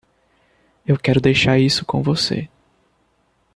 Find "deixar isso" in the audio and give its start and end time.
1.21-1.85